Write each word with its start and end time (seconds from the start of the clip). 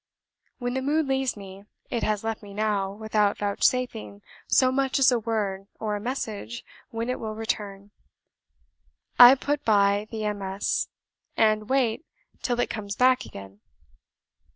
When 0.57 0.73
the 0.73 0.81
mood 0.81 1.05
leaves 1.07 1.37
me 1.37 1.65
(it 1.91 2.01
has 2.01 2.23
left 2.23 2.41
me 2.41 2.55
now, 2.55 2.91
without 2.91 3.37
vouchsafing 3.37 4.23
so 4.47 4.71
much 4.71 4.97
as 4.97 5.11
a 5.11 5.19
word 5.19 5.67
or 5.79 5.95
a 5.95 5.99
message 6.01 6.65
when 6.89 7.07
it 7.07 7.19
will 7.19 7.35
return) 7.35 7.91
I 9.19 9.35
put 9.35 9.63
by 9.63 10.07
the 10.09 10.27
MS. 10.33 10.87
and 11.37 11.69
wait 11.69 12.03
till 12.41 12.59
it 12.59 12.69
comes 12.71 12.95
back 12.95 13.25
again. 13.25 13.59